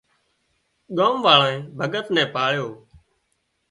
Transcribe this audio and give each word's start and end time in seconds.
ڳام 0.97 1.15
واۯانئين 1.25 1.61
ڀڳت 1.79 2.05
نين 2.15 2.27
ڀاۯيو 2.33 2.67